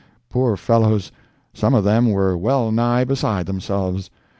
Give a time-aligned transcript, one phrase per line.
[0.31, 1.11] Poor fellows,
[1.53, 4.09] some of them were well nigh beside themselves.